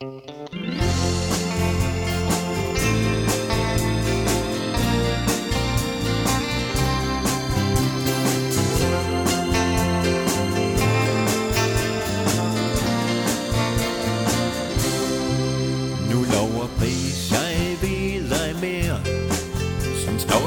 står 0.00 0.06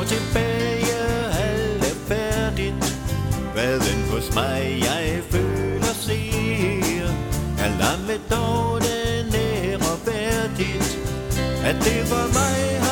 tilbage 0.03 0.95
alt 1.43 1.83
er 1.83 1.95
færdigt. 2.07 2.97
Hvad 3.53 3.75
end 3.75 4.11
hos 4.11 4.35
mig 4.35 4.81
jeg 4.81 5.23
føler 5.29 5.93
siger. 5.93 7.07
Er 7.59 7.69
lammet 7.79 8.21
dog 8.31 8.75
den 8.75 8.80
værdigt 10.61 10.99
At 11.63 11.75
det 11.75 12.07
for 12.07 12.33
mig 12.33 12.90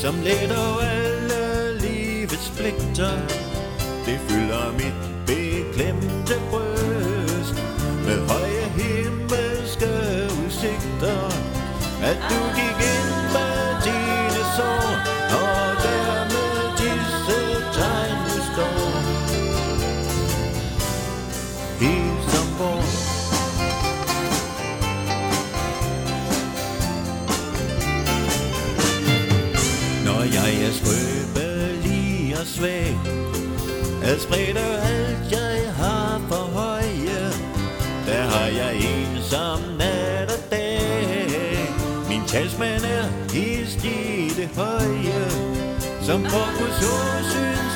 Som 0.00 0.14
letter 0.24 0.56
alle 0.80 1.72
livets 1.80 2.52
pligter. 2.56 3.20
Det 4.06 4.18
fylder 4.28 4.72
mit 4.72 5.26
beklemte 5.26 6.34
bryst 6.50 7.54
Med 8.06 8.18
høje 8.28 8.64
himmelske 8.76 8.89
er 30.66 30.72
skrøbelig 30.72 32.36
og 32.40 32.46
svag. 32.46 32.96
At 34.02 34.20
sprede 34.20 34.64
alt 34.90 35.32
jeg 35.32 35.72
har 35.76 36.20
for 36.28 36.44
høje 36.60 37.20
Der 38.06 38.22
har 38.22 38.46
jeg 38.46 38.76
ensom 38.76 39.60
nat 39.78 40.30
og 40.30 40.50
dag. 40.50 41.74
Min 42.08 42.22
talsmand 42.26 42.84
er 42.84 43.06
hist 43.32 43.84
i 43.84 44.28
det 44.36 44.50
høje 44.56 45.30
Som 46.02 46.22
på 46.22 46.42
Guds 46.58 46.82
åsyn 46.82 47.69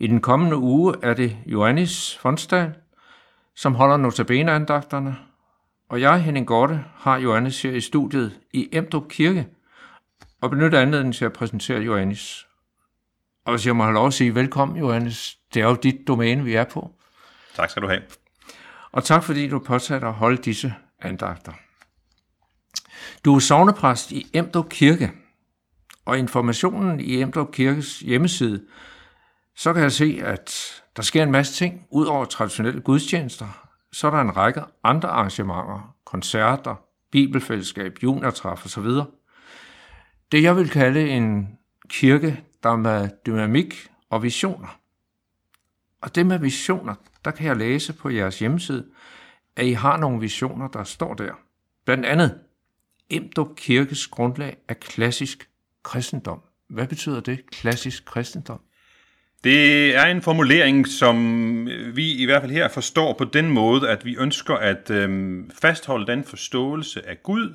I 0.00 0.06
den 0.06 0.20
kommende 0.20 0.56
uge 0.56 0.94
er 1.02 1.14
det 1.14 1.36
Johannes 1.46 2.18
Fonsdal, 2.18 2.74
som 3.54 3.74
holder 3.74 3.96
notabeneandagterne, 3.96 5.16
og 5.88 6.00
jeg, 6.00 6.22
Henning 6.22 6.46
Gorte, 6.46 6.84
har 6.96 7.18
Johannes 7.18 7.62
her 7.62 7.70
i 7.70 7.80
studiet 7.80 8.40
i 8.52 8.68
Emdrup 8.72 9.08
Kirke, 9.08 9.46
og 10.40 10.50
benytter 10.50 10.80
anledningen 10.80 11.12
til 11.12 11.24
at 11.24 11.32
præsentere 11.32 11.80
Johannes. 11.80 12.46
Og 13.44 13.52
hvis 13.52 13.66
jeg 13.66 13.76
må 13.76 13.82
have 13.82 13.94
lov 13.94 14.06
at 14.06 14.14
sige 14.14 14.34
velkommen, 14.34 14.78
Johannes, 14.78 15.38
det 15.54 15.62
er 15.62 15.66
jo 15.66 15.74
dit 15.74 16.08
domæne, 16.08 16.44
vi 16.44 16.54
er 16.54 16.64
på. 16.64 16.90
Tak 17.54 17.70
skal 17.70 17.82
du 17.82 17.88
have. 17.88 18.02
Og 18.92 19.04
tak 19.04 19.24
fordi 19.24 19.48
du 19.48 19.58
påsatte 19.58 20.06
at 20.06 20.14
holde 20.14 20.36
disse 20.36 20.74
andagter. 21.00 21.52
Du 23.24 23.34
er 23.34 23.38
sovnepræst 23.38 24.12
i 24.12 24.26
Emdrup 24.34 24.68
Kirke, 24.68 25.12
og 26.04 26.18
informationen 26.18 27.00
i 27.00 27.22
Emdrup 27.22 27.52
Kirkes 27.52 28.00
hjemmeside, 28.00 28.62
så 29.60 29.72
kan 29.72 29.82
jeg 29.82 29.92
se, 29.92 30.20
at 30.22 30.82
der 30.96 31.02
sker 31.02 31.22
en 31.22 31.30
masse 31.30 31.54
ting. 31.54 31.86
Udover 31.90 32.24
traditionelle 32.24 32.80
gudstjenester, 32.80 33.68
så 33.92 34.06
er 34.06 34.10
der 34.10 34.20
en 34.20 34.36
række 34.36 34.62
andre 34.84 35.08
arrangementer, 35.08 35.96
koncerter, 36.04 36.74
bibelfællesskab, 37.10 37.98
juniortræf 38.02 38.64
osv. 38.66 38.84
Det 40.32 40.42
jeg 40.42 40.56
vil 40.56 40.70
kalde 40.70 41.10
en 41.10 41.58
kirke, 41.88 42.44
der 42.62 42.70
er 42.70 42.76
med 42.76 43.08
dynamik 43.26 43.88
og 44.10 44.22
visioner. 44.22 44.80
Og 46.00 46.14
det 46.14 46.26
med 46.26 46.38
visioner, 46.38 46.94
der 47.24 47.30
kan 47.30 47.46
jeg 47.46 47.56
læse 47.56 47.92
på 47.92 48.10
jeres 48.10 48.38
hjemmeside, 48.38 48.86
at 49.56 49.66
I 49.66 49.72
har 49.72 49.96
nogle 49.96 50.20
visioner, 50.20 50.68
der 50.68 50.84
står 50.84 51.14
der. 51.14 51.32
Blandt 51.84 52.06
andet, 52.06 52.40
Emdrup 53.10 53.56
Kirkes 53.56 54.06
grundlag 54.06 54.56
er 54.68 54.74
klassisk 54.74 55.50
kristendom. 55.82 56.40
Hvad 56.68 56.86
betyder 56.86 57.20
det, 57.20 57.50
klassisk 57.50 58.04
kristendom? 58.04 58.60
Det 59.44 59.96
er 59.96 60.04
en 60.04 60.22
formulering, 60.22 60.88
som 60.88 61.68
øh, 61.68 61.96
vi 61.96 62.12
i 62.12 62.24
hvert 62.24 62.42
fald 62.42 62.52
her 62.52 62.68
forstår 62.68 63.12
på 63.12 63.24
den 63.24 63.50
måde, 63.50 63.88
at 63.90 64.04
vi 64.04 64.16
ønsker 64.16 64.54
at 64.54 64.90
øh, 64.90 65.44
fastholde 65.60 66.06
den 66.06 66.24
forståelse 66.24 67.08
af 67.08 67.22
Gud, 67.22 67.54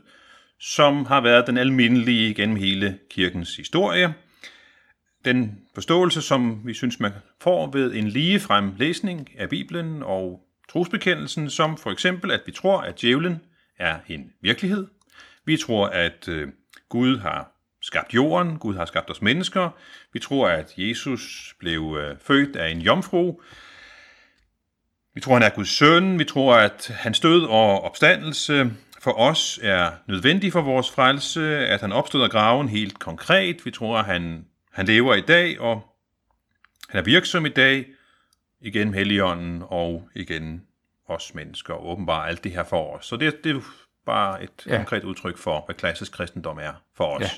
som 0.60 1.06
har 1.06 1.22
været 1.22 1.48
den 1.48 1.58
almindelige 1.58 2.34
gennem 2.34 2.56
hele 2.56 3.00
kirkens 3.10 3.56
historie. 3.56 4.14
Den 5.26 5.60
forståelse, 5.74 6.22
som 6.22 6.62
vi 6.66 6.74
synes, 6.74 7.00
man 7.00 7.12
får 7.42 7.72
ved 7.72 7.94
en 7.94 8.08
ligefrem 8.08 8.74
læsning 8.78 9.30
af 9.38 9.50
Bibelen 9.50 10.04
og 10.04 10.42
trosbekendelsen, 10.70 11.50
som 11.50 11.78
for 11.78 11.92
eksempel, 11.92 12.32
at 12.32 12.42
vi 12.46 12.52
tror, 12.52 12.82
at 12.82 13.02
djævlen 13.02 13.42
er 13.80 14.00
en 14.08 14.32
virkelighed. 14.42 14.88
Vi 15.46 15.58
tror, 15.58 15.88
at 15.88 16.28
øh, 16.28 16.48
Gud 16.90 17.18
har 17.18 17.55
skabt 17.86 18.14
jorden, 18.14 18.60
Gud 18.60 18.76
har 18.76 18.86
skabt 18.86 19.10
os 19.10 19.22
mennesker. 19.22 19.70
Vi 20.14 20.20
tror, 20.20 20.48
at 20.48 20.74
Jesus 20.78 21.56
blev 21.60 21.98
øh, 22.00 22.18
født 22.22 22.56
af 22.56 22.70
en 22.70 22.82
jomfru. 22.82 23.42
Vi 25.14 25.22
tror, 25.22 25.34
han 25.34 25.44
er 25.44 25.50
Guds 25.50 25.70
søn. 25.70 26.20
Vi 26.20 26.24
tror, 26.24 26.56
at 26.56 26.88
hans 27.00 27.20
død 27.20 27.44
og 27.44 27.84
opstandelse 27.84 28.72
for 29.00 29.20
os 29.20 29.60
er 29.64 29.92
nødvendig 30.08 30.52
for 30.52 30.62
vores 30.62 30.92
frelse, 30.92 31.58
at 31.58 31.82
han 31.82 31.92
opstod 31.92 32.24
af 32.24 32.30
graven 32.30 32.70
helt 32.70 33.00
konkret. 33.00 33.66
Vi 33.66 33.72
tror, 33.72 33.98
at 33.98 34.06
han, 34.06 34.46
han 34.72 34.86
lever 34.86 35.16
i 35.16 35.22
dag, 35.22 35.60
og 35.60 35.82
han 36.90 37.00
er 37.00 37.04
virksom 37.04 37.46
i 37.46 37.50
dag, 37.50 37.86
igen 38.62 38.94
Helligånden 38.94 39.64
og 39.66 40.10
igen 40.16 40.64
os 41.08 41.34
mennesker, 41.34 41.74
og 41.74 41.90
åbenbart 41.90 42.30
alt 42.30 42.44
det 42.44 42.52
her 42.52 42.64
for 42.64 42.96
os. 42.98 43.06
Så 43.06 43.18
det, 43.18 43.44
det 43.44 43.56
er 43.56 43.62
bare 44.06 44.44
et 44.44 44.68
ja. 44.68 44.78
konkret 44.78 45.04
udtryk 45.04 45.38
for, 45.38 45.64
hvad 45.66 45.76
klassisk 45.76 46.12
kristendom 46.12 46.58
er 46.58 46.74
for 46.96 47.06
os. 47.06 47.22
Ja. 47.22 47.30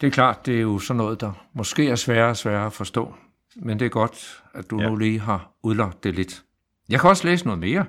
Det 0.00 0.06
er 0.06 0.10
klart, 0.10 0.46
det 0.46 0.56
er 0.56 0.60
jo 0.60 0.78
sådan 0.78 0.96
noget, 0.96 1.20
der 1.20 1.46
måske 1.52 1.88
er 1.88 1.96
sværere 1.96 2.30
og 2.30 2.36
sværere 2.36 2.66
at 2.66 2.72
forstå, 2.72 3.14
men 3.56 3.78
det 3.78 3.86
er 3.86 3.90
godt, 3.90 4.42
at 4.54 4.70
du 4.70 4.80
ja. 4.80 4.88
nu 4.88 4.96
lige 4.96 5.20
har 5.20 5.52
udlagt 5.62 6.04
det 6.04 6.14
lidt. 6.14 6.44
Jeg 6.88 7.00
kan 7.00 7.10
også 7.10 7.28
læse 7.28 7.44
noget 7.44 7.58
mere, 7.58 7.86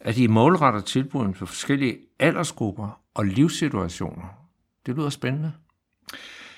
at 0.00 0.18
I 0.18 0.26
målretter 0.26 0.80
tilbuden 0.80 1.34
for 1.34 1.46
forskellige 1.46 1.98
aldersgrupper 2.18 3.00
og 3.14 3.24
livssituationer. 3.24 4.48
Det 4.86 4.96
lyder 4.96 5.10
spændende. 5.10 5.52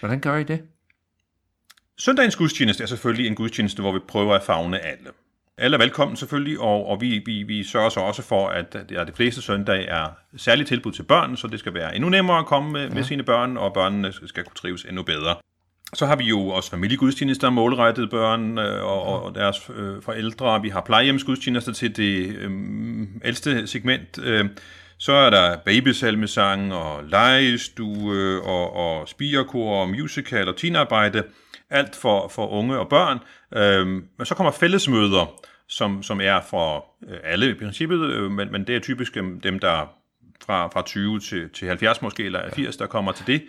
Hvordan 0.00 0.20
gør 0.20 0.37
I 0.37 0.44
det? 0.44 0.62
Søndagens 1.99 2.37
gudstjeneste 2.37 2.82
er 2.82 2.87
selvfølgelig 2.87 3.26
en 3.26 3.34
gudstjeneste, 3.34 3.82
hvor 3.82 3.93
vi 3.93 3.99
prøver 4.08 4.34
at 4.34 4.43
fagne 4.43 4.78
alle. 4.81 5.11
Alle 5.58 5.75
er 5.75 5.79
velkommen 5.79 6.17
selvfølgelig, 6.17 6.61
og, 6.61 6.87
og 6.87 7.00
vi, 7.00 7.23
vi, 7.26 7.43
vi 7.43 7.64
sørger 7.64 7.88
så 7.88 8.00
også 8.00 8.23
for, 8.23 8.49
at 8.49 8.73
det 8.73 8.99
er 8.99 9.05
de 9.05 9.12
fleste 9.12 9.43
søndage 9.43 9.85
er 9.87 10.06
særligt 10.37 10.69
tilbud 10.69 10.93
til 10.93 11.03
børn, 11.03 11.37
så 11.37 11.47
det 11.47 11.58
skal 11.58 11.75
være 11.75 11.94
endnu 11.94 12.08
nemmere 12.08 12.38
at 12.38 12.47
komme 12.47 12.73
med, 12.73 12.88
ja. 12.88 12.94
med 12.94 13.03
sine 13.05 13.23
børn, 13.23 13.56
og 13.56 13.75
børnene 13.75 14.12
skal 14.12 14.44
kunne 14.44 14.55
trives 14.55 14.85
endnu 14.85 15.03
bedre. 15.03 15.37
Så 15.94 16.06
har 16.06 16.17
vi 16.17 16.25
jo 16.25 16.49
også 16.49 16.70
familiegudstjenester 16.70 17.50
målrettet 17.50 18.11
børn 18.11 18.58
øh, 18.58 18.85
og, 18.85 19.23
og 19.23 19.35
deres 19.35 19.70
øh, 19.76 20.03
forældre. 20.03 20.62
Vi 20.62 20.69
har 20.69 20.81
plejehjemsgudstjenester 20.81 21.73
til 21.73 21.97
det 21.97 22.37
øh, 22.37 22.50
ældste 23.25 23.67
segment. 23.67 24.19
Øh, 24.23 24.44
så 24.98 25.12
er 25.12 25.31
der 25.31 25.56
babysalmesang 25.64 26.75
og 26.75 27.04
legestue 27.04 28.43
og, 28.43 28.72
og 28.72 29.08
spirkor 29.08 29.81
og 29.81 29.88
musical 29.88 30.48
og 30.48 30.56
teenarbejde 30.56 31.22
alt 31.70 31.96
for, 31.96 32.28
for 32.28 32.48
unge 32.48 32.78
og 32.78 32.88
børn. 32.88 33.19
Øhm, 33.54 34.08
men 34.19 34.26
så 34.26 34.34
kommer 34.34 34.50
fællesmøder, 34.50 35.40
som, 35.69 36.02
som 36.02 36.20
er 36.20 36.40
for 36.40 36.87
øh, 37.08 37.19
alle 37.25 37.50
i 37.50 37.54
princippet, 37.54 38.00
øh, 38.00 38.31
men, 38.31 38.52
men 38.52 38.66
det 38.66 38.76
er 38.76 38.81
typisk 38.81 39.14
dem, 39.43 39.58
der 39.58 39.96
fra, 40.44 40.66
fra 40.66 40.82
20 40.82 41.20
til, 41.20 41.50
til 41.50 41.69
70 41.69 42.02
måske, 42.02 42.25
eller 42.25 42.50
80, 42.54 42.76
der 42.76 42.87
kommer 42.87 43.12
til 43.12 43.26
det. 43.26 43.42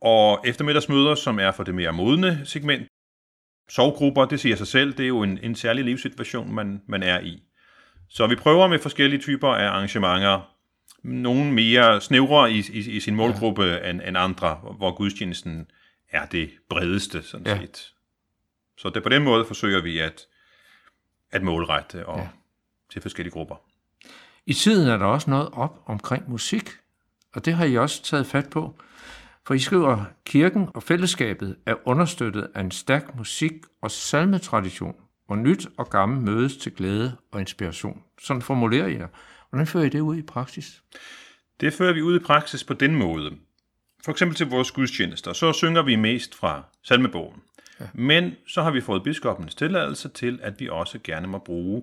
Og 0.00 0.40
eftermiddagsmøder, 0.46 1.14
som 1.14 1.38
er 1.38 1.52
for 1.52 1.62
det 1.62 1.74
mere 1.74 1.92
modne 1.92 2.40
segment. 2.44 2.88
Sovgrupper, 3.68 4.24
det 4.24 4.40
siger 4.40 4.56
sig 4.56 4.66
selv, 4.66 4.92
det 4.92 5.04
er 5.04 5.08
jo 5.08 5.22
en, 5.22 5.38
en 5.42 5.54
særlig 5.54 5.84
livssituation, 5.84 6.54
man, 6.54 6.82
man 6.88 7.02
er 7.02 7.20
i. 7.20 7.42
Så 8.08 8.26
vi 8.26 8.36
prøver 8.36 8.66
med 8.66 8.78
forskellige 8.78 9.20
typer 9.20 9.48
af 9.48 9.68
arrangementer, 9.68 10.54
nogle 11.02 11.52
mere 11.52 12.00
snævre 12.00 12.52
i, 12.52 12.64
i, 12.72 12.90
i 12.90 13.00
sin 13.00 13.14
målgruppe 13.14 13.62
ja. 13.62 13.90
end, 13.90 14.00
end 14.06 14.18
andre, 14.18 14.54
hvor 14.54 14.96
gudstjenesten 14.96 15.66
er 16.10 16.26
det 16.26 16.50
bredeste, 16.68 17.22
sådan 17.22 17.46
ja. 17.46 17.58
set. 17.58 17.92
Så 18.78 18.90
det, 18.90 19.02
på 19.02 19.08
den 19.08 19.22
måde 19.22 19.44
forsøger 19.44 19.82
vi 19.82 19.98
at, 19.98 20.26
at 21.32 21.42
målrette 21.42 22.06
og, 22.06 22.18
ja. 22.18 22.28
til 22.92 23.02
forskellige 23.02 23.32
grupper. 23.32 23.56
I 24.46 24.52
tiden 24.52 24.88
er 24.88 24.96
der 24.96 25.06
også 25.06 25.30
noget 25.30 25.48
op 25.52 25.82
omkring 25.86 26.30
musik, 26.30 26.70
og 27.34 27.44
det 27.44 27.54
har 27.54 27.64
I 27.64 27.76
også 27.76 28.02
taget 28.02 28.26
fat 28.26 28.50
på. 28.50 28.74
For 29.46 29.54
I 29.54 29.58
skriver, 29.58 30.04
kirken 30.26 30.68
og 30.74 30.82
fællesskabet 30.82 31.56
er 31.66 31.74
understøttet 31.84 32.50
af 32.54 32.60
en 32.60 32.70
stærk 32.70 33.16
musik- 33.16 33.64
og 33.82 33.90
salmetradition, 33.90 34.94
hvor 35.26 35.36
nyt 35.36 35.66
og 35.78 35.90
gammel 35.90 36.20
mødes 36.20 36.56
til 36.56 36.72
glæde 36.72 37.16
og 37.32 37.40
inspiration. 37.40 38.02
Sådan 38.20 38.42
formulerer 38.42 38.86
I 38.86 38.94
jer. 38.94 39.08
Hvordan 39.50 39.66
fører 39.66 39.84
I 39.84 39.88
det 39.88 40.00
ud 40.00 40.16
i 40.16 40.22
praksis? 40.22 40.82
Det 41.60 41.72
fører 41.72 41.92
vi 41.92 42.02
ud 42.02 42.20
i 42.20 42.24
praksis 42.24 42.64
på 42.64 42.74
den 42.74 42.94
måde, 42.94 43.36
for 44.04 44.10
eksempel 44.10 44.36
til 44.36 44.46
vores 44.46 44.70
gudstjenester, 44.70 45.32
så 45.32 45.52
synger 45.52 45.82
vi 45.82 45.96
mest 45.96 46.34
fra 46.34 46.62
salmebogen. 46.82 47.42
Ja. 47.80 47.86
Men 47.94 48.36
så 48.48 48.62
har 48.62 48.70
vi 48.70 48.80
fået 48.80 49.02
biskopens 49.02 49.54
tilladelse 49.54 50.08
til, 50.08 50.38
at 50.42 50.60
vi 50.60 50.68
også 50.68 50.98
gerne 51.04 51.26
må 51.26 51.38
bruge 51.38 51.82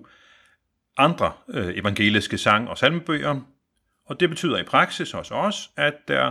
andre 0.96 1.32
øh, 1.48 1.78
evangeliske 1.78 2.38
sang- 2.38 2.68
og 2.68 2.78
salmebøger. 2.78 3.40
Og 4.06 4.20
det 4.20 4.28
betyder 4.28 4.58
i 4.58 4.62
praksis 4.62 5.12
hos 5.12 5.30
os, 5.30 5.70
at 5.76 5.94
der 6.08 6.30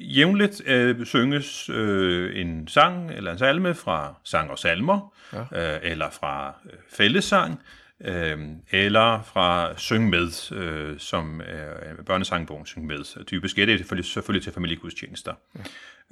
jævnligt 0.00 0.62
øh, 0.66 1.06
synges 1.06 1.68
øh, 1.68 2.40
en 2.40 2.68
sang 2.68 3.10
eller 3.10 3.32
en 3.32 3.38
salme 3.38 3.74
fra 3.74 4.14
sang 4.24 4.50
og 4.50 4.58
salmer, 4.58 5.14
ja. 5.32 5.74
øh, 5.74 5.80
eller 5.82 6.10
fra 6.10 6.54
øh, 6.66 6.78
fællesang, 6.88 7.60
øh, 8.04 8.38
eller 8.70 9.22
fra 9.22 9.76
Syng 9.76 10.08
Med, 10.08 10.52
øh, 10.52 10.98
som 10.98 11.40
er 11.40 12.02
børnesangbogen 12.06 12.66
Syng 12.66 12.86
Med. 12.86 13.24
Typisk 13.24 13.58
er 13.58 13.66
det 13.66 13.78
selvfølgelig, 13.78 14.10
selvfølgelig 14.12 14.42
til 14.42 14.52
familiegudstjenester. 14.52 15.32
Ja. 15.58 15.62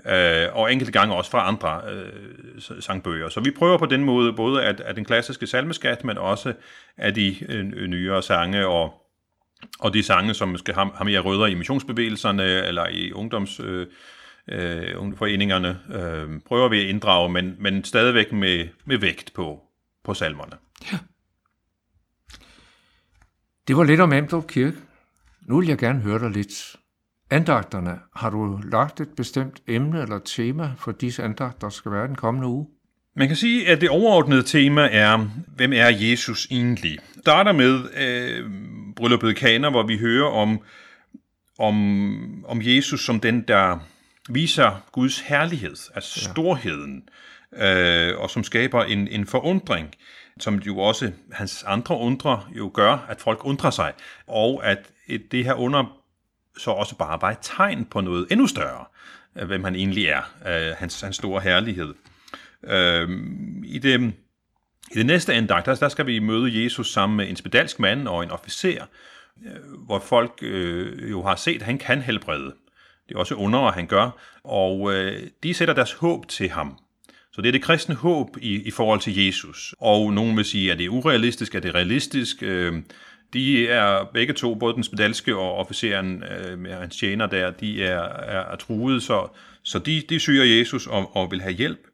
Øh, 0.07 0.57
og 0.57 0.73
enkelte 0.73 0.93
gange 0.93 1.15
også 1.15 1.31
fra 1.31 1.49
andre 1.49 1.81
øh, 1.93 2.81
sangbøger. 2.81 3.29
Så 3.29 3.41
vi 3.41 3.51
prøver 3.51 3.79
på 3.79 3.87
den 3.87 4.05
måde 4.05 4.33
både 4.33 4.65
at, 4.65 4.81
at 4.81 4.97
den 4.97 5.05
klassiske 5.05 5.47
salmeskat, 5.47 6.05
men 6.05 6.19
også 6.19 6.53
af 6.97 7.15
de 7.15 7.37
øh, 7.49 7.65
nyere 7.65 8.23
sange 8.23 8.67
og 8.67 9.02
og 9.79 9.95
de 9.95 10.03
sange, 10.03 10.35
som 10.35 10.57
skal 10.57 10.75
have, 10.75 10.91
have 10.95 11.05
mere 11.05 11.21
rødder 11.21 11.47
i 11.47 11.55
missionsbevægelserne 11.55 12.67
eller 12.67 12.89
i 12.89 13.13
ungdoms... 13.13 13.61
Øh, 13.61 13.87
øh, 14.49 15.17
foreningerne, 15.17 15.79
øh, 15.95 16.41
prøver 16.47 16.69
vi 16.69 16.81
at 16.81 16.87
inddrage, 16.87 17.29
men, 17.33 17.57
men 17.59 17.85
stadigvæk 17.85 18.33
med, 18.33 18.69
med 18.85 18.99
vægt 18.99 19.33
på, 19.35 19.61
på 20.05 20.15
salmerne. 20.15 20.53
Ja. 20.93 20.99
Det 23.69 23.77
var 23.77 23.85
lidt 23.85 24.01
om 24.01 24.13
Emdrup 24.13 24.47
Kirke. 24.47 24.77
Nu 25.49 25.61
vil 25.61 25.69
jeg 25.69 25.79
gerne 25.79 26.01
høre 26.01 26.19
dig 26.19 26.31
lidt. 26.31 26.77
Andagterne, 27.31 27.99
har 28.17 28.31
du 28.31 28.61
lagt 28.71 29.01
et 29.01 29.09
bestemt 29.17 29.63
emne 29.69 30.03
eller 30.03 30.19
tema 30.19 30.73
for 30.79 30.93
disse 30.93 31.23
andagter, 31.23 31.59
der 31.59 31.69
skal 31.69 31.93
være 31.93 32.07
den 32.07 32.17
kommende 32.17 32.49
uge? 32.49 32.67
Man 33.17 33.29
kan 33.29 33.37
sige, 33.37 33.69
at 33.69 33.81
det 33.81 33.89
overordnede 33.89 34.43
tema 34.43 34.89
er, 34.93 35.29
hvem 35.57 35.73
er 35.73 35.89
Jesus 35.89 36.47
egentlig? 36.51 36.99
Starter 37.21 37.53
med 37.53 37.81
øh, 37.97 38.51
brylluppet 38.97 39.37
Kaner, 39.37 39.71
hvor 39.71 39.83
vi 39.83 39.99
hører 39.99 40.31
om, 40.31 40.61
om, 41.59 42.45
om 42.45 42.61
Jesus 42.63 43.05
som 43.05 43.21
den, 43.21 43.43
der 43.49 43.79
viser 44.29 44.85
Guds 44.93 45.21
herlighed, 45.21 45.77
altså 45.95 46.21
storheden, 46.21 47.09
øh, 47.57 48.19
og 48.19 48.31
som 48.31 48.45
skaber 48.45 48.85
en, 48.85 49.09
en 49.09 49.27
forundring 49.27 49.95
som 50.41 50.59
jo 50.59 50.79
også 50.79 51.13
hans 51.33 51.65
andre 51.67 51.97
undre 51.97 52.45
jo 52.59 52.71
gør, 52.75 53.07
at 53.09 53.21
folk 53.21 53.45
undrer 53.45 53.71
sig, 53.71 53.93
og 54.27 54.67
at 54.67 54.91
det 55.31 55.45
her 55.45 55.55
under 55.55 55.99
så 56.59 56.71
også 56.71 56.97
bare 56.97 57.19
var 57.21 57.31
et 57.31 57.39
tegn 57.43 57.85
på 57.85 58.01
noget 58.01 58.27
endnu 58.31 58.47
større, 58.47 58.85
hvem 59.47 59.65
han 59.65 59.75
egentlig 59.75 60.07
er, 60.07 60.75
hans, 60.75 61.01
hans 61.01 61.17
store 61.17 61.41
herlighed. 61.41 61.95
Øhm, 62.65 63.65
I 63.67 63.79
det, 63.79 64.13
i 64.91 64.95
det 64.95 65.07
næste 65.07 65.35
andagt, 65.35 65.67
der, 65.67 65.75
der 65.75 65.89
skal 65.89 66.07
vi 66.07 66.19
møde 66.19 66.65
Jesus 66.65 66.93
sammen 66.93 67.17
med 67.17 67.29
en 67.29 67.37
spedalsk 67.37 67.79
mand 67.79 68.09
og 68.09 68.23
en 68.23 68.31
officer, 68.31 68.85
øh, 69.47 69.85
hvor 69.87 69.99
folk 69.99 70.39
øh, 70.43 71.11
jo 71.11 71.23
har 71.23 71.37
set, 71.37 71.57
at 71.57 71.63
han 71.63 71.79
kan 71.79 72.03
helbrede. 72.03 72.55
Det 73.09 73.15
er 73.15 73.19
også 73.19 73.35
under, 73.35 73.73
han 73.73 73.87
gør, 73.87 74.11
og 74.45 74.95
øh, 74.95 75.23
de 75.43 75.55
sætter 75.55 75.75
deres 75.75 75.93
håb 75.93 76.29
til 76.29 76.51
ham. 76.51 76.79
Så 77.33 77.43
det 77.43 77.49
er 77.49 77.53
det 77.53 77.63
kristne 77.63 77.95
håb 77.95 78.37
i, 78.41 78.63
i 78.63 78.71
forhold 78.71 79.01
til 79.01 79.25
Jesus. 79.25 79.75
Og 79.79 80.13
nogen 80.13 80.37
vil 80.37 80.45
sige, 80.45 80.73
at 80.73 80.79
det 80.79 80.85
er 80.85 80.89
urealistisk, 80.89 81.55
at 81.55 81.63
det 81.63 81.69
er 81.69 81.75
realistisk. 81.75 82.43
Øh, 82.43 82.83
de 83.33 83.69
er 83.69 84.05
begge 84.13 84.33
to, 84.33 84.55
både 84.55 84.75
den 84.75 84.83
spedalske 84.83 85.37
og 85.37 85.55
officeren 85.55 86.23
øh, 86.23 86.59
med 86.59 86.75
hans 86.75 86.97
tjener 86.97 87.27
der, 87.27 87.51
de 87.51 87.85
er, 87.85 88.03
er, 88.03 88.53
er 88.53 88.57
truet, 88.57 89.03
så, 89.03 89.29
så 89.63 89.79
de, 89.79 90.03
de 90.09 90.21
søger 90.21 90.59
Jesus 90.59 90.87
og, 90.87 91.17
og 91.17 91.31
vil 91.31 91.41
have 91.41 91.55
hjælp. 91.55 91.87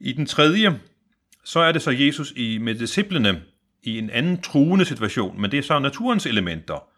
I 0.00 0.12
den 0.12 0.26
tredje, 0.26 0.80
så 1.46 1.60
er 1.60 1.72
det 1.72 1.82
så 1.82 1.90
Jesus 1.90 2.32
i, 2.36 2.58
med 2.58 2.74
disciplene 2.74 3.42
i 3.82 3.98
en 3.98 4.10
anden 4.10 4.40
truende 4.40 4.84
situation, 4.84 5.40
men 5.40 5.50
det 5.50 5.58
er 5.58 5.62
så 5.62 5.78
naturens 5.78 6.26
elementer, 6.26 6.88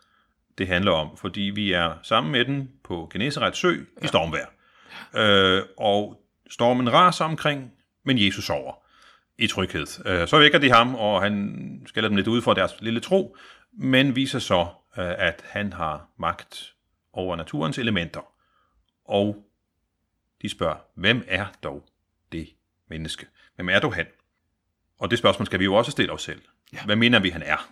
det 0.58 0.66
handler 0.66 0.92
om, 0.92 1.16
fordi 1.16 1.40
vi 1.40 1.72
er 1.72 1.92
sammen 2.02 2.32
med 2.32 2.44
den 2.44 2.70
på 2.84 3.10
Genesarets 3.12 3.58
sø 3.58 3.70
ja. 3.70 4.04
i 4.04 4.06
stormvær. 4.06 4.46
Øh, 5.16 5.62
og 5.78 6.20
stormen 6.50 6.92
raser 6.92 7.24
omkring 7.24 7.72
men 8.04 8.18
Jesus 8.26 8.44
sover 8.44 8.74
i 9.38 9.46
tryghed. 9.46 10.06
Øh, 10.06 10.28
så 10.28 10.38
vækker 10.38 10.58
de 10.58 10.70
ham, 10.70 10.94
og 10.94 11.22
han 11.22 11.82
skælder 11.86 12.08
dem 12.08 12.16
lidt 12.16 12.28
ud 12.28 12.42
for 12.42 12.54
deres 12.54 12.72
lille 12.80 13.00
tro, 13.00 13.36
men 13.72 14.16
viser 14.16 14.38
så, 14.38 14.66
øh, 14.98 15.14
at 15.18 15.44
han 15.44 15.72
har 15.72 16.08
magt 16.18 16.74
over 17.12 17.36
naturens 17.36 17.78
elementer. 17.78 18.20
Og 19.04 19.36
de 20.42 20.48
spørger, 20.48 20.76
hvem 20.94 21.24
er 21.28 21.46
dog 21.62 21.84
det 22.32 22.48
menneske? 22.90 23.26
Hvem 23.56 23.68
er 23.68 23.80
du 23.80 23.90
han? 23.90 24.06
Og 24.98 25.10
det 25.10 25.18
spørgsmål 25.18 25.46
skal 25.46 25.60
vi 25.60 25.64
jo 25.64 25.74
også 25.74 25.90
stille 25.90 26.12
os 26.12 26.22
selv. 26.22 26.40
Ja. 26.72 26.78
Hvad 26.84 26.96
mener 26.96 27.18
vi, 27.18 27.30
han 27.30 27.42
er? 27.42 27.68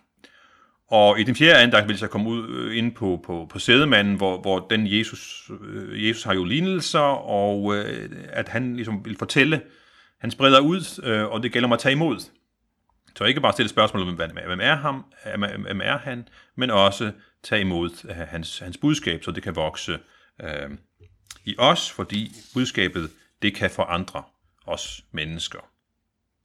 Og 0.88 1.20
i 1.20 1.22
den 1.22 1.36
fjerde 1.36 1.62
andagt 1.62 1.88
vil 1.88 1.98
jeg 2.00 2.10
komme 2.10 2.28
ud 2.28 2.48
øh, 2.48 2.76
ind 2.76 2.94
på, 2.94 3.20
på, 3.24 3.46
på 3.50 3.58
sædemanden, 3.58 4.14
hvor, 4.14 4.40
hvor 4.40 4.66
den 4.70 4.86
Jesus, 4.86 5.50
øh, 5.60 6.08
Jesus 6.08 6.22
har 6.22 6.34
jo 6.34 6.44
lignelser, 6.44 6.98
og 7.28 7.76
øh, 7.76 8.10
at 8.28 8.48
han 8.48 8.76
ligesom 8.76 9.04
vil 9.04 9.16
fortælle, 9.18 9.60
han 10.20 10.30
spreder 10.30 10.60
ud, 10.60 11.00
øh, 11.02 11.24
og 11.24 11.42
det 11.42 11.52
gælder 11.52 11.68
om 11.68 11.72
at 11.72 11.78
tage 11.78 11.92
imod. 11.92 12.20
Så 13.16 13.24
ikke 13.24 13.40
bare 13.40 13.52
stille 13.52 13.68
spørgsmål 13.68 14.02
om, 14.02 14.14
hvem 14.14 14.60
er, 14.60 14.74
ham, 14.74 15.04
hvem 15.62 15.80
er 15.84 15.98
han, 15.98 16.28
men 16.56 16.70
også 16.70 17.12
tage 17.42 17.60
imod 17.60 18.12
hans, 18.12 18.58
hans 18.58 18.76
budskab, 18.76 19.24
så 19.24 19.30
det 19.30 19.42
kan 19.42 19.56
vokse 19.56 19.98
øh, 20.42 20.70
i 21.44 21.54
os, 21.58 21.90
fordi 21.90 22.32
budskabet, 22.54 23.10
det 23.42 23.54
kan 23.54 23.70
forandre 23.70 24.22
os 24.66 25.04
mennesker. 25.12 25.58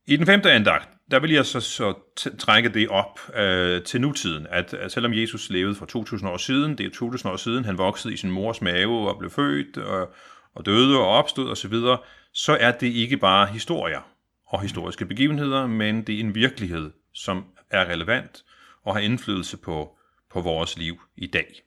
I 0.08 0.16
den 0.16 0.26
femte 0.26 0.52
andagt, 0.52 0.90
der 1.12 1.20
vil 1.20 1.32
jeg 1.32 1.46
så, 1.46 1.60
så 1.60 1.94
trække 2.40 2.70
det 2.70 2.90
op 2.90 3.20
øh, 3.36 3.84
til 3.84 4.02
nutiden, 4.02 4.48
at, 4.50 4.74
at 4.74 4.92
selvom 4.92 5.14
Jesus 5.14 5.50
levede 5.50 5.76
for 5.76 5.86
2000 5.86 6.30
år 6.30 6.38
siden, 6.38 6.78
det 6.78 6.86
er 6.86 6.90
2000 6.90 7.32
år 7.32 7.38
siden, 7.38 7.66
han 7.66 7.78
voksede 7.78 8.14
i 8.14 8.18
sin 8.18 8.32
mors 8.32 8.62
mave 8.62 9.10
og 9.10 9.20
blev 9.20 9.32
født 9.32 9.78
og, 9.78 10.14
og 10.56 10.66
døde 10.66 10.98
og 10.98 11.08
opstod 11.08 11.50
osv., 11.50 11.74
så, 11.74 11.98
så 12.34 12.58
er 12.60 12.72
det 12.72 12.88
ikke 12.88 13.18
bare 13.18 13.48
historier 13.48 14.12
og 14.48 14.62
historiske 14.62 15.06
begivenheder, 15.06 15.68
men 15.68 16.04
det 16.08 16.16
er 16.16 16.20
en 16.20 16.36
virkelighed, 16.36 16.92
som 17.14 17.46
er 17.70 17.86
relevant 17.86 18.44
og 18.86 18.96
har 18.96 19.02
indflydelse 19.02 19.58
på, 19.58 19.98
på 20.32 20.42
vores 20.42 20.78
liv 20.78 21.02
i 21.18 21.28
dag. 21.28 21.62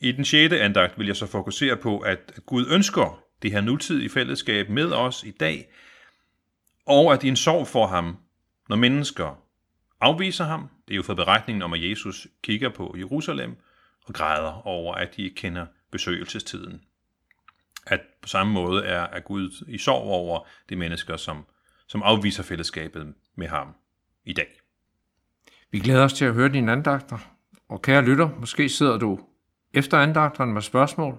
I 0.00 0.12
den 0.12 0.24
sjette 0.24 0.60
andagt 0.60 0.98
vil 0.98 1.06
jeg 1.06 1.16
så 1.16 1.26
fokusere 1.26 1.76
på, 1.76 1.98
at 1.98 2.40
Gud 2.46 2.66
ønsker 2.70 3.22
det 3.42 3.52
her 3.52 3.60
nutidige 3.60 4.10
fællesskab 4.10 4.68
med 4.68 4.92
os 4.92 5.24
i 5.24 5.30
dag, 5.30 5.68
og 6.88 7.12
at 7.12 7.20
det 7.20 7.28
er 7.28 7.32
en 7.32 7.36
sorg 7.36 7.66
for 7.66 7.86
ham, 7.86 8.16
når 8.68 8.76
mennesker 8.76 9.42
afviser 10.00 10.44
ham. 10.44 10.68
Det 10.88 10.94
er 10.94 10.96
jo 10.96 11.02
for 11.02 11.14
beretningen 11.14 11.62
om, 11.62 11.72
at 11.72 11.90
Jesus 11.90 12.26
kigger 12.42 12.68
på 12.68 12.94
Jerusalem 12.98 13.56
og 14.06 14.14
græder 14.14 14.66
over, 14.66 14.94
at 14.94 15.16
de 15.16 15.22
ikke 15.22 15.36
kender 15.36 15.66
besøgelsestiden. 15.90 16.80
At 17.86 18.00
på 18.22 18.28
samme 18.28 18.52
måde 18.52 18.84
er, 18.84 19.02
er 19.02 19.20
Gud 19.20 19.64
i 19.68 19.78
sorg 19.78 20.02
over 20.02 20.46
de 20.68 20.76
mennesker, 20.76 21.16
som, 21.16 21.46
som 21.86 22.02
afviser 22.02 22.42
fællesskabet 22.42 23.14
med 23.36 23.48
ham 23.48 23.74
i 24.24 24.32
dag. 24.32 24.60
Vi 25.70 25.78
glæder 25.78 26.04
os 26.04 26.12
til 26.12 26.24
at 26.24 26.34
høre 26.34 26.48
dine 26.48 26.72
andagter. 26.72 27.18
Og 27.68 27.82
kære 27.82 28.04
lytter, 28.04 28.28
måske 28.40 28.68
sidder 28.68 28.98
du 28.98 29.20
efter 29.74 29.98
andagterne 29.98 30.52
med 30.52 30.62
spørgsmål. 30.62 31.18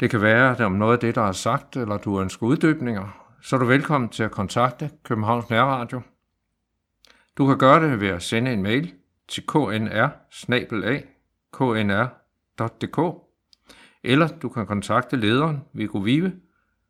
Det 0.00 0.10
kan 0.10 0.22
være 0.22 0.52
det 0.52 0.60
om 0.60 0.72
noget 0.72 0.92
af 0.92 0.98
det, 0.98 1.14
der 1.14 1.22
er 1.22 1.32
sagt, 1.32 1.76
eller 1.76 1.96
du 1.96 2.20
ønsker 2.20 2.46
uddybninger, 2.46 3.27
så 3.40 3.56
er 3.56 3.60
du 3.60 3.66
velkommen 3.66 4.10
til 4.10 4.22
at 4.22 4.30
kontakte 4.30 4.90
Københavns 5.02 5.50
Nærradio. 5.50 6.00
Du 7.36 7.46
kan 7.46 7.58
gøre 7.58 7.90
det 7.90 8.00
ved 8.00 8.08
at 8.08 8.22
sende 8.22 8.52
en 8.52 8.62
mail 8.62 8.94
til 9.28 9.46
knr 9.46 10.08
knr.dk 11.52 13.28
eller 14.02 14.28
du 14.28 14.48
kan 14.48 14.66
kontakte 14.66 15.16
lederen 15.16 15.64
Viggo 15.72 15.98
Vive 15.98 16.32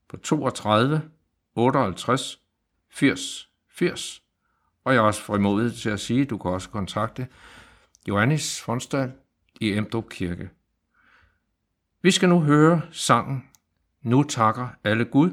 på 0.08 0.16
32 0.16 1.02
58 1.54 2.38
80 2.90 3.48
80. 3.70 4.22
Og 4.84 4.94
jeg 4.94 4.98
er 4.98 5.02
også 5.02 5.22
frimodig 5.22 5.74
til 5.74 5.90
at 5.90 6.00
sige, 6.00 6.22
at 6.22 6.30
du 6.30 6.38
kan 6.38 6.50
også 6.50 6.70
kontakte 6.70 7.28
Johannes 8.08 8.62
Fonsdal 8.62 9.12
i 9.60 9.72
Emdrup 9.72 10.08
Kirke. 10.10 10.50
Vi 12.02 12.10
skal 12.10 12.28
nu 12.28 12.40
høre 12.40 12.82
sangen 12.90 13.44
Nu 14.02 14.22
takker 14.22 14.68
alle 14.84 15.04
Gud 15.04 15.30